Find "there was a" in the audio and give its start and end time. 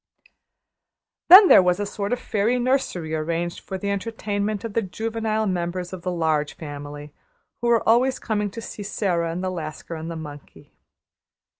1.47-1.85